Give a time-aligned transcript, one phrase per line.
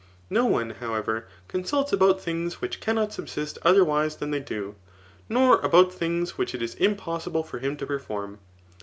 [0.31, 4.73] No one, however, consults about things which cannot subsist otherwise than they do,
[5.29, 8.39] nor about things which it is impossible for him to perform.